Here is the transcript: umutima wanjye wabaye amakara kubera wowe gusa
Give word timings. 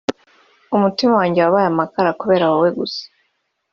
umutima 0.75 1.11
wanjye 1.19 1.39
wabaye 1.41 1.67
amakara 1.69 2.17
kubera 2.19 2.45
wowe 2.51 2.69
gusa 2.77 3.03